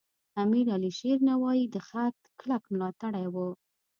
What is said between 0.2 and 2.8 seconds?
امیر علیشیر نوایی د خط کلک